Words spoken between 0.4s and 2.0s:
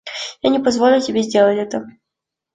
Я не позволю тебе сделать это.